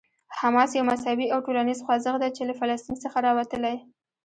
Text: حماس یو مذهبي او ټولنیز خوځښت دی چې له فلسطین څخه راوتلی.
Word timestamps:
حماس 0.39 0.69
یو 0.73 0.85
مذهبي 0.91 1.25
او 1.33 1.39
ټولنیز 1.45 1.79
خوځښت 1.85 2.19
دی 2.21 2.29
چې 2.37 2.41
له 2.49 2.53
فلسطین 2.59 2.95
څخه 3.03 3.17
راوتلی. 3.25 3.75